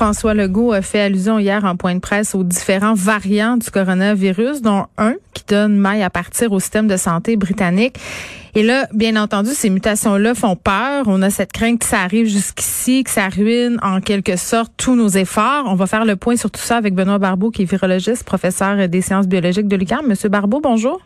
[0.00, 4.62] François Legault a fait allusion hier en point de presse aux différents variants du coronavirus,
[4.62, 7.96] dont un qui donne maille à partir au système de santé britannique.
[8.54, 11.04] Et là, bien entendu, ces mutations-là font peur.
[11.04, 14.96] On a cette crainte que ça arrive jusqu'ici, que ça ruine en quelque sorte tous
[14.96, 15.64] nos efforts.
[15.66, 18.88] On va faire le point sur tout ça avec Benoît Barbeau, qui est virologiste, professeur
[18.88, 20.06] des sciences biologiques de l'UQAM.
[20.06, 21.02] Monsieur Barbeau, bonjour.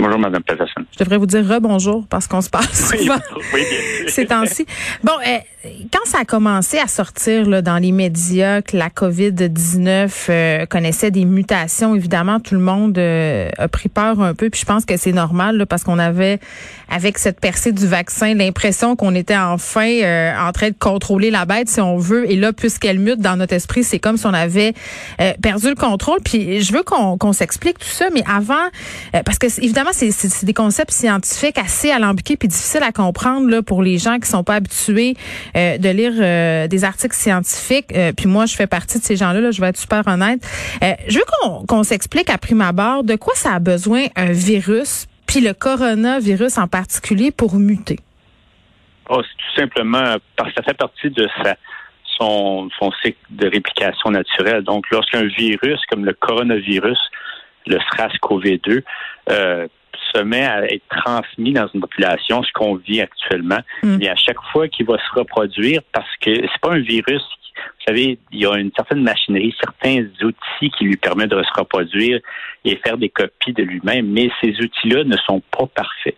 [0.00, 0.82] Bonjour, Madame Peterson.
[0.96, 3.16] Je devrais vous dire rebonjour parce qu'on se passe Oui, souvent
[3.54, 4.08] oui, bien sûr.
[4.10, 4.64] ces temps-ci.
[5.02, 5.38] Bon, euh,
[5.92, 11.10] quand ça a commencé à sortir là, dans les médias que la COVID-19 euh, connaissait
[11.10, 14.50] des mutations, évidemment, tout le monde euh, a pris peur un peu.
[14.50, 16.38] Puis je pense que c'est normal là, parce qu'on avait,
[16.88, 21.44] avec cette percée du vaccin, l'impression qu'on était enfin euh, en train de contrôler la
[21.44, 22.30] bête, si on veut.
[22.30, 24.74] Et là, puisqu'elle mute dans notre esprit, c'est comme si on avait
[25.20, 26.20] euh, perdu le contrôle.
[26.24, 28.54] Puis je veux qu'on s'explique tout ça, mais avant,
[29.16, 33.62] euh, parce que c'est- c'est- des concepts scientifiques assez alambiqués puis difficiles à comprendre là,
[33.62, 35.14] pour les gens qui sont pas habitués
[35.56, 37.86] euh, de lire euh, des articles scientifiques.
[37.94, 39.40] Euh, puis moi, je fais partie de ces gens-là.
[39.40, 40.40] Là, je vais être super honnête.
[41.08, 41.24] Je veux
[41.66, 46.58] qu'on s'explique à prime abord de quoi ça a besoin un virus, puis le coronavirus
[46.58, 47.98] en particulier, pour muter.
[49.10, 51.26] Oh, c'est tout simplement parce que ça fait partie de
[52.18, 52.68] son
[53.02, 54.62] cycle de réplication naturelle.
[54.62, 56.98] Donc, lorsqu'un virus comme le coronavirus,
[57.66, 58.82] le SRAS-CoV-2,
[59.30, 59.68] euh,
[60.14, 64.02] se met à être transmis dans une population, ce qu'on vit actuellement, Mm.
[64.02, 67.22] et à chaque fois qu'il va se reproduire, parce que c'est pas un virus,
[67.56, 71.58] vous savez, il y a une certaine machinerie, certains outils qui lui permettent de se
[71.58, 72.20] reproduire
[72.64, 76.16] et faire des copies de lui-même, mais ces outils-là ne sont pas parfaits.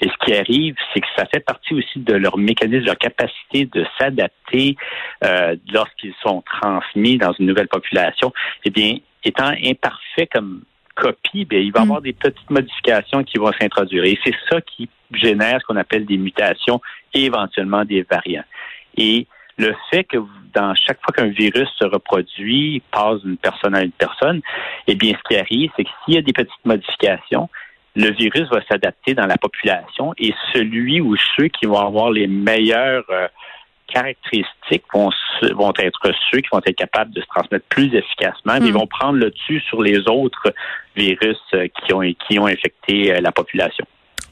[0.00, 2.98] Et ce qui arrive, c'est que ça fait partie aussi de leur mécanisme, de leur
[2.98, 4.76] capacité de s'adapter
[5.24, 8.32] euh, lorsqu'ils sont transmis dans une nouvelle population.
[8.64, 10.62] Eh bien, étant imparfait comme
[10.94, 11.84] copie, bien, il va y Mm.
[11.84, 14.04] avoir des petites modifications qui vont s'introduire.
[14.04, 16.80] Et c'est ça qui génère ce qu'on appelle des mutations
[17.14, 18.44] et éventuellement des variants.
[18.96, 19.26] Et
[19.58, 20.18] le fait que
[20.54, 24.40] dans chaque fois qu'un virus se reproduit, passe d'une personne à une personne,
[24.86, 27.48] eh bien, ce qui arrive, c'est que s'il y a des petites modifications,
[27.94, 32.26] le virus va s'adapter dans la population et celui ou ceux qui vont avoir les
[32.26, 33.28] meilleures euh,
[33.92, 35.10] caractéristiques vont,
[35.54, 38.66] vont être ceux qui vont être capables de se transmettre plus efficacement, mais Hmm.
[38.66, 40.52] ils vont prendre le dessus sur les autres
[40.96, 43.84] virus euh, qui ont, qui ont infecté euh, la population.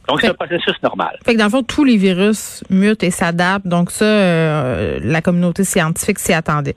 [0.08, 1.18] Donc, c'est un processus normal.
[1.24, 3.66] Fait que dans le fond, tous les virus mutent et s'adaptent.
[3.66, 6.74] Donc ça, euh, la communauté scientifique s'y attendait.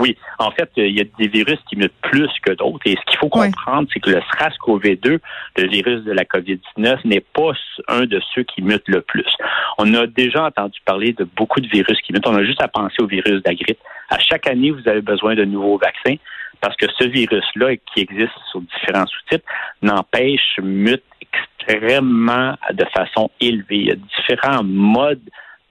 [0.00, 2.80] Oui, en fait, il y a des virus qui mutent plus que d'autres.
[2.86, 5.18] Et ce qu'il faut comprendre, c'est que le SRAS-CoV-2,
[5.58, 7.52] le virus de la COVID-19, n'est pas
[7.88, 9.30] un de ceux qui mutent le plus.
[9.76, 12.26] On a déjà entendu parler de beaucoup de virus qui mutent.
[12.26, 13.78] On a juste à penser au virus de la grippe.
[14.08, 16.16] À chaque année, vous avez besoin de nouveaux vaccins
[16.62, 19.44] parce que ce virus-là, qui existe sur différents sous-types,
[19.82, 23.76] n'empêche, mute extrêmement de façon élevée.
[23.76, 25.20] Il y a différents modes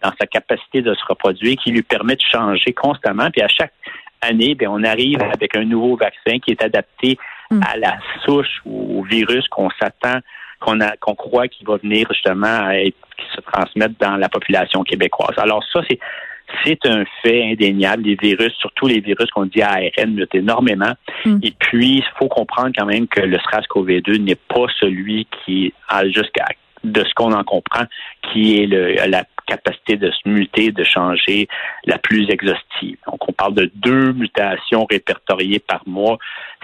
[0.02, 3.30] dans sa capacité de se reproduire qui lui permettent de changer constamment.
[3.32, 3.74] Puis à chaque
[4.22, 7.18] année, bien, on arrive avec un nouveau vaccin qui est adapté
[7.52, 7.62] Mm.
[7.66, 10.20] à la souche ou au virus qu'on s'attend,
[10.60, 14.30] qu'on a, qu'on croit qu'il va venir justement à être, qui se transmettre dans la
[14.30, 15.36] population québécoise.
[15.38, 16.00] Alors ça, c'est
[16.66, 18.04] c'est un fait indéniable.
[18.04, 20.94] Les virus, surtout les virus qu'on dit ARN, mutent énormément.
[21.24, 21.38] Mm.
[21.44, 26.08] Et puis, il faut comprendre quand même que le SRAS-CoV-2 n'est pas celui qui, a
[26.08, 26.46] jusqu'à
[26.84, 27.86] de ce qu'on en comprend,
[28.32, 31.48] qui est le, la capacité de se muter, de changer
[31.86, 32.98] la plus exhaustive.
[33.08, 36.18] Donc, on parle de deux mutations répertoriées par mois,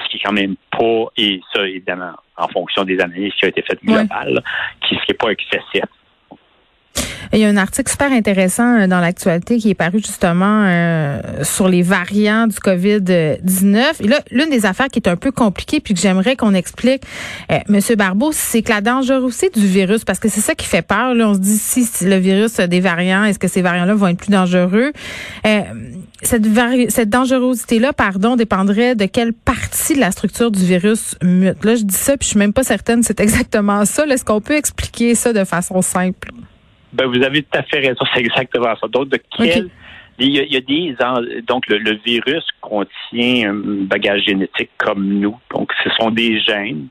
[0.03, 3.49] ce qui est quand même pas, et ça, évidemment, en fonction des analyses qui ont
[3.49, 4.41] été faites globales,
[4.81, 5.83] qui ce qui est pas excessif.
[7.35, 11.19] Il y a un article super intéressant euh, dans l'actualité qui est paru justement euh,
[11.43, 13.83] sur les variants du COVID-19.
[13.99, 17.03] Et là, l'une des affaires qui est un peu compliquée puis que j'aimerais qu'on explique,
[17.51, 20.81] euh, Monsieur Barbeau, c'est que la dangerosité du virus, parce que c'est ça qui fait
[20.81, 21.13] peur.
[21.13, 24.07] Là, on se dit si le virus a des variants, est-ce que ces variants-là vont
[24.07, 24.93] être plus dangereux?
[25.45, 25.61] Euh,
[26.21, 26.45] Cette,
[26.87, 31.65] cette dangerosité-là, pardon, dépendrait de quelle partie de la structure du virus mute.
[31.65, 34.05] Là, je dis ça puis je suis même pas certaine c'est exactement ça.
[34.05, 36.31] Est-ce qu'on peut expliquer ça de façon simple?
[36.95, 38.87] Ben, vous avez tout à fait raison, c'est exactement ça.
[38.87, 39.69] Donc, de quelle,
[40.17, 40.95] Il y a, il y a des
[41.45, 45.37] donc le, le virus contient un bagage génétique comme nous.
[45.53, 46.87] Donc ce sont des gènes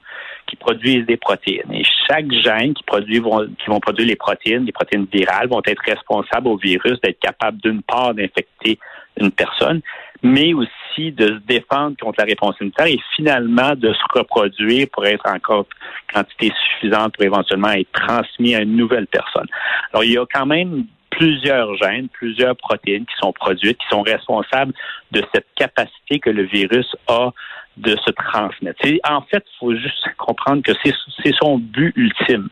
[0.47, 1.73] qui produisent des protéines.
[1.73, 5.63] Et chaque gène qui produit vont, qui vont produire les protéines, les protéines virales, vont
[5.65, 8.79] être responsables au virus d'être capable d'une part d'infecter
[9.21, 9.81] une personne,
[10.23, 15.07] mais aussi de se défendre contre la réponse immunitaire et finalement de se reproduire pour
[15.07, 15.67] être encore
[16.13, 19.47] quantité suffisante pour éventuellement être transmis à une nouvelle personne.
[19.93, 24.03] Alors il y a quand même plusieurs gènes, plusieurs protéines qui sont produites, qui sont
[24.03, 24.73] responsables
[25.13, 27.31] de cette capacité que le virus a
[27.77, 28.81] de se transmettre.
[29.09, 32.49] En fait, il faut juste comprendre que c'est son but ultime.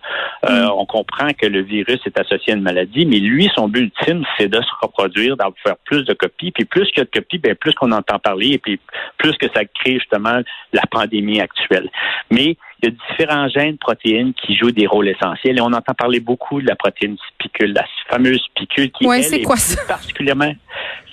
[0.49, 3.83] Euh, On comprend que le virus est associé à une maladie, mais lui, son but
[3.83, 6.51] ultime, c'est de se reproduire, d'en faire plus de copies.
[6.51, 8.81] Puis plus qu'il y a de copies, ben, plus qu'on entend parler, et puis
[9.19, 10.41] plus que ça crée justement
[10.73, 11.89] la pandémie actuelle.
[12.31, 15.95] Mais il y a différents gènes protéines qui jouent des rôles essentiels et on entend
[15.95, 19.81] parler beaucoup de la protéine spicule, la fameuse spicule qui Ouais, elle, est ça?
[19.87, 20.53] particulièrement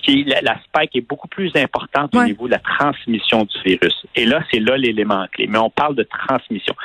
[0.02, 4.06] qui la, la spike est beaucoup plus importante au niveau de la transmission du virus.
[4.16, 5.48] Et là, c'est là l'élément clé.
[5.48, 6.76] Mais on parle de transmission.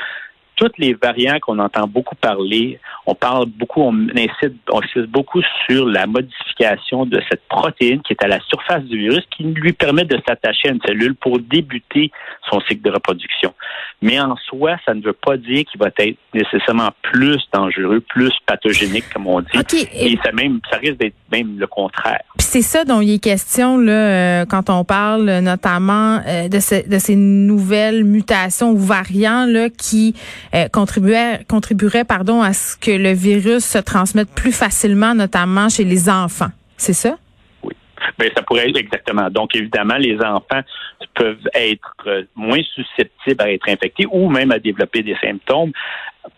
[0.56, 5.40] Tous les variants qu'on entend beaucoup parler, on parle beaucoup, on incite, on insiste beaucoup
[5.66, 9.72] sur la modification de cette protéine qui est à la surface du virus, qui lui
[9.72, 12.10] permet de s'attacher à une cellule pour débuter
[12.50, 13.52] son cycle de reproduction.
[14.02, 18.32] Mais en soi, ça ne veut pas dire qu'il va être nécessairement plus dangereux, plus
[18.46, 19.58] pathogénique, comme on dit.
[19.58, 19.74] OK.
[19.74, 22.20] Et- ça même, ça risque d'être même le contraire.
[22.38, 26.60] Puis c'est ça dont il est question là, euh, quand on parle notamment euh, de,
[26.60, 30.14] ce- de ces nouvelles mutations ou variants là, qui
[30.54, 36.08] euh, contribueraient pardon, à ce que le virus se transmette plus facilement, notamment chez les
[36.08, 36.50] enfants.
[36.76, 37.16] C'est ça?
[38.18, 39.28] Ben, ça pourrait être exactement.
[39.30, 40.60] Donc, évidemment, les enfants
[41.14, 45.72] peuvent être euh, moins susceptibles à être infectés ou même à développer des symptômes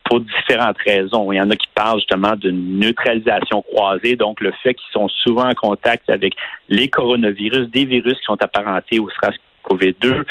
[0.04, 1.30] pour différentes raisons.
[1.32, 5.08] Il y en a qui parlent justement d'une neutralisation croisée, donc le fait qu'ils sont
[5.08, 6.34] souvent en contact avec
[6.68, 10.24] les coronavirus, des virus qui sont apparentés au SARS-CoV-2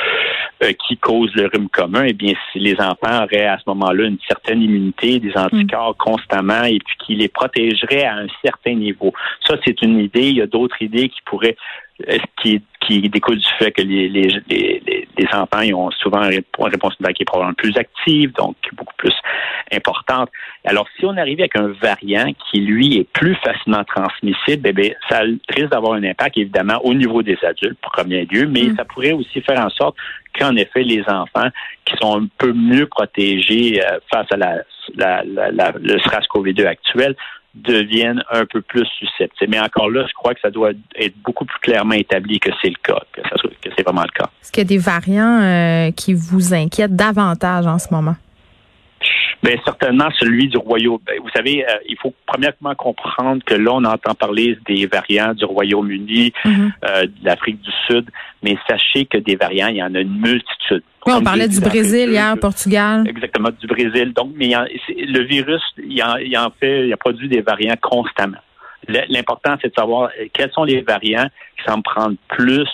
[0.63, 4.05] euh, qui causent le rhume commun, eh bien, si les enfants auraient à ce moment-là
[4.05, 9.13] une certaine immunité, des anticorps constamment, et puis qui les protégerait à un certain niveau.
[9.45, 10.29] Ça, c'est une idée.
[10.29, 11.57] Il y a d'autres idées qui pourraient
[12.41, 16.43] qui, qui découlent du fait que les, les, les, les- enfants ils ont souvent une
[16.59, 19.13] réponse qui est probablement plus active, donc beaucoup plus
[19.71, 20.29] importante?
[20.65, 24.91] Alors, si on arrive avec un variant qui, lui, est plus facilement transmissible, eh bien,
[25.09, 28.75] ça risque d'avoir un impact, évidemment, au niveau des adultes, pour premier lieu, mais Mm.
[28.75, 29.95] ça pourrait aussi faire en sorte
[30.37, 31.49] qu'en effet, les enfants
[31.85, 34.57] qui sont un peu mieux protégés euh, face à la,
[34.95, 37.15] la, la, la- le SRAS-CoV-2 actuel
[37.55, 39.49] deviennent un peu plus susceptibles.
[39.51, 42.69] Mais encore là, je crois que ça doit être beaucoup plus clairement établi que c'est
[42.69, 43.21] le cas, que,
[43.75, 44.29] c'est vraiment le cas.
[44.41, 48.15] Est-ce qu'il y a des variants euh, qui vous inquiètent davantage en ce moment?
[49.43, 50.97] Bien, certainement celui du Royaume.
[51.05, 55.33] ben, vous savez, euh, il faut premièrement comprendre que là, on entend parler des variants
[55.33, 56.73] du Royaume-Uni, Mhm.
[56.83, 58.09] euh, de l'Afrique du Sud,
[58.41, 60.83] mais sachez que des variants, il y en a une multitude.
[61.07, 63.03] Oui, on parlait du Brésil hier, Portugal.
[63.07, 64.11] Exactement, du Brésil.
[64.13, 67.41] Donc, mais il en- le virus, il en, il en fait, il a produit des
[67.41, 68.37] variants constamment.
[69.09, 72.67] L'important, c'est de savoir euh, quels sont les variants qui semblent prendre plus,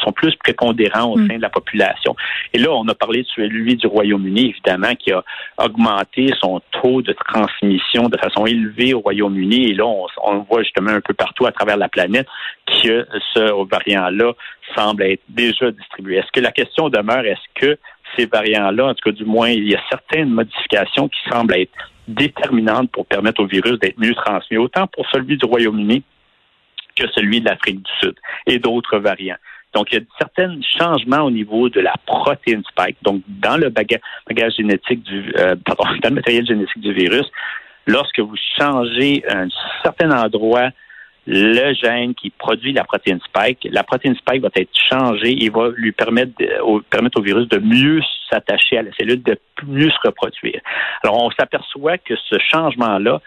[0.00, 1.28] sont plus prépondérants au Mm.
[1.28, 2.16] sein de la population.
[2.52, 5.22] Et là, on a parlé de celui du Royaume-Uni, évidemment, qui a
[5.58, 9.70] augmenté son taux de transmission de façon élevée au Royaume-Uni.
[9.70, 12.26] Et là, on, on voit justement un peu partout à travers la planète
[12.66, 14.32] que ce variant-là
[14.76, 16.16] semble être déjà distribué.
[16.16, 17.78] Est-ce que la question demeure, est-ce que
[18.16, 21.72] ces variants-là, en tout cas du moins, il y a certaines modifications qui semblent être
[22.08, 26.02] déterminantes pour permettre au virus d'être mieux transmis, autant pour celui du Royaume-Uni
[26.96, 28.14] que celui de l'Afrique du Sud
[28.46, 29.36] et d'autres variants?
[29.74, 33.70] Donc, il y a certains changements au niveau de la protéine spike, donc dans le
[33.70, 37.26] baga- bagage génétique du, euh, pardon, dans le matériel génétique du virus.
[37.86, 39.48] Lorsque vous changez un
[39.82, 40.70] certain endroit
[41.26, 45.68] le gène qui produit la protéine spike, la protéine spike va être changée et va
[45.76, 46.32] lui permettre,
[46.90, 48.00] permettre au virus de mieux
[48.30, 50.60] s'attacher à la cellule, de mieux se reproduire.
[51.04, 53.20] Alors, on s'aperçoit que ce changement-là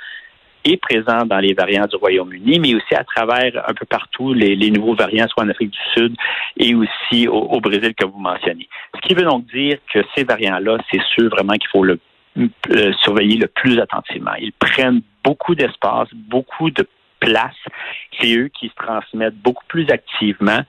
[0.65, 4.71] est présent dans les variants du Royaume-Uni, mais aussi à travers un peu partout les,
[4.71, 6.15] nouveaux variants, soit en Afrique du Sud
[6.57, 8.67] et aussi au, au Brésil que vous mentionnez.
[8.95, 11.99] Ce qui veut donc dire que ces variants-là, c'est sûr vraiment qu'il faut le
[12.37, 14.33] euh, surveiller le plus attentivement.
[14.39, 16.87] Ils prennent beaucoup d'espace, beaucoup de
[17.19, 17.55] place.
[18.19, 20.59] C'est eux qui se transmettent beaucoup plus activement.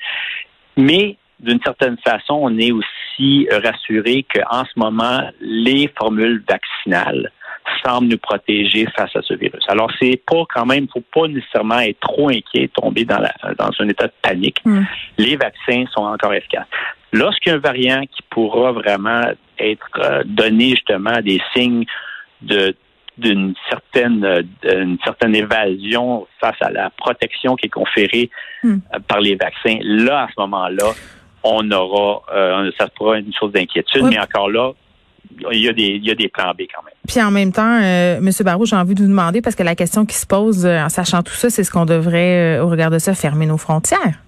[0.77, 7.31] Mais d'une certaine façon, on est aussi rassuré qu'en ce moment, les formules vaccinales
[7.85, 9.65] semblent nous protéger face à ce virus.
[9.69, 13.71] Alors, c'est pas quand même, faut pas nécessairement être trop inquiet, tomber dans, la, dans
[13.79, 14.61] un état de panique.
[14.65, 14.83] Mm.
[15.19, 16.67] Les vaccins sont encore efficaces.
[17.13, 19.23] Lorsqu'il y a un variant qui pourra vraiment
[19.59, 21.85] être euh, donné justement des signes
[22.43, 22.75] de
[23.17, 28.29] d'une certaine euh, une certaine évasion face à la protection qui est conférée
[28.65, 28.79] Hmm.
[28.95, 29.79] euh, par les vaccins.
[29.83, 30.93] Là, à ce moment-là,
[31.43, 34.73] on aura euh, ça sera une source d'inquiétude, mais encore là,
[35.53, 36.95] il y a des il y a des plans B quand même.
[37.07, 38.31] Puis en même temps, euh, M.
[38.45, 40.89] Barrault, j'ai envie de vous demander, parce que la question qui se pose euh, en
[40.89, 44.19] sachant tout ça, c'est ce qu'on devrait, euh, au regard de ça, fermer nos frontières.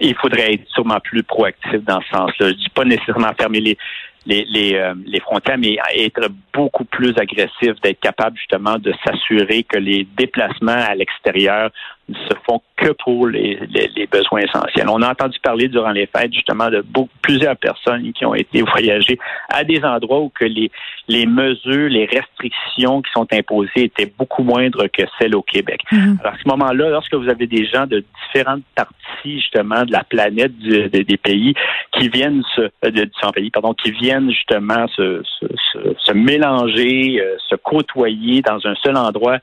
[0.00, 2.48] il faudrait être sûrement plus proactif dans ce sens-là.
[2.48, 3.78] Je dis pas nécessairement fermer les
[4.26, 9.64] les les, euh, les frontières, mais être beaucoup plus agressif, d'être capable justement de s'assurer
[9.64, 11.70] que les déplacements à l'extérieur
[12.08, 14.88] ne se font que pour les, les, les besoins essentiels.
[14.88, 18.62] On a entendu parler durant les fêtes justement de beaucoup, plusieurs personnes qui ont été
[18.72, 19.18] voyagées
[19.48, 20.70] à des endroits où que les
[21.08, 25.80] les mesures, les restrictions qui sont imposées étaient beaucoup moindres que celles au Québec.
[25.90, 26.18] Mhm.
[26.20, 30.04] Alors, à ce moment-là, lorsque vous avez des gens de différentes parties, justement, de la
[30.04, 31.54] planète, du- de- des pays,
[31.92, 36.12] qui viennent se, euh, de différents pays, pardon, qui viennent justement se, se, se- se
[36.12, 39.38] mélanger, euh, se côtoyer dans un seul endroit,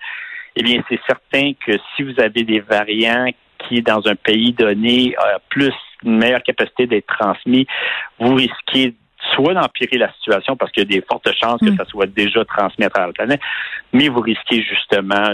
[0.59, 3.27] eh bien, c'est certain que si vous avez des variants
[3.59, 5.73] qui, dans un pays donné, a plus
[6.03, 7.65] une meilleure capacité d'être transmis,
[8.19, 8.93] vous risquez
[9.35, 11.77] soit d'empirer la situation parce qu'il y a des fortes chances que Mm.
[11.77, 13.41] ça soit déjà transmis à travers la planète,
[13.93, 15.29] mais vous risquez justement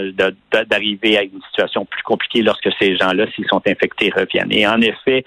[0.68, 4.52] d'arriver à une situation plus compliquée lorsque ces gens-là, s'ils sont infectés, reviennent.
[4.52, 5.24] Et en effet,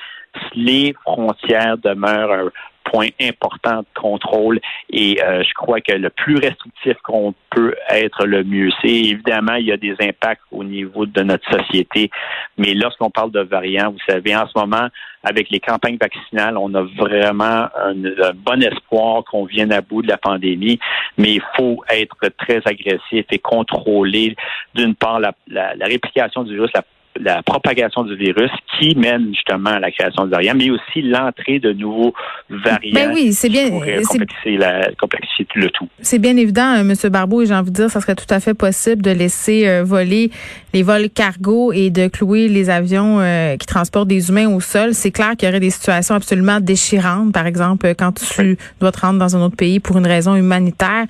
[0.55, 2.49] les frontières demeurent un
[2.91, 8.25] point important de contrôle et euh, je crois que le plus restrictif qu'on peut être,
[8.25, 8.69] le mieux.
[8.81, 12.09] C'est évidemment, il y a des impacts au niveau de notre société,
[12.57, 14.87] mais lorsqu'on parle de variants, vous savez, en ce moment,
[15.23, 17.93] avec les campagnes vaccinales, on a vraiment un,
[18.35, 20.79] bon espoir qu'on vienne à bout de la pandémie,
[21.17, 24.35] mais il faut être très agressif et contrôler,
[24.75, 26.83] d'une part, la, la, la réplication du virus, la
[27.19, 28.49] la propagation du virus
[28.79, 32.13] qui mène justement à la création de variants, mais aussi l'entrée de nouveaux
[32.49, 35.87] variants Ben oui, c'est bien- complexifier, la, complexifier le tout.
[36.01, 36.93] C'est bien évident, euh, M.
[37.11, 39.83] Barbeau, et j'ai envie de dire, ça serait tout à fait possible de laisser euh,
[39.83, 40.31] voler
[40.73, 44.93] les vols cargo et de clouer les avions euh, qui transportent des humains au sol.
[44.93, 48.91] C'est clair qu'il y aurait des situations absolument déchirantes, par exemple, euh, quand tu dois
[48.91, 51.05] te rendre dans un autre pays pour une raison humanitaire.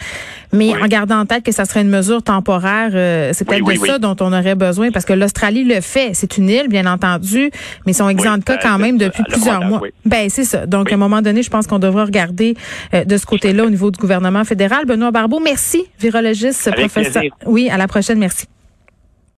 [0.53, 0.81] Mais Oui.
[0.83, 3.85] en gardant en tête que ça serait une mesure temporaire, euh, c'est peut-être Oui, de
[3.85, 5.98] ça dont on aurait besoin, parce que l'Australie le fait.
[6.13, 7.51] C'est une île, bien entendu,
[7.85, 9.79] mais ils sont exempts de cas ben, quand même depuis plusieurs mois.
[9.81, 9.89] oui.
[10.05, 10.65] Ben c'est ça.
[10.65, 10.91] Donc Oui.
[10.93, 12.55] à un moment donné, je pense qu'on devra regarder
[12.93, 14.85] euh, de ce côté-là au niveau du gouvernement fédéral.
[14.85, 17.21] Benoît Barbeau, merci, virologiste, Avec professeur.
[17.21, 17.31] plaisir.
[17.45, 18.45] Oui, à la prochaine, merci.